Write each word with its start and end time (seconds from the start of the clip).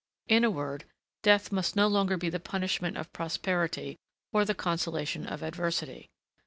In 0.27 0.43
a 0.43 0.49
word, 0.49 0.85
death 1.21 1.51
must 1.51 1.75
no 1.75 1.85
longer 1.87 2.17
be 2.17 2.27
the 2.31 2.39
punishment 2.39 2.97
of 2.97 3.13
prosperity 3.13 3.99
or 4.33 4.45
the 4.45 4.55
consolation 4.55 5.27
of 5.27 5.43
adversity. 5.43 6.09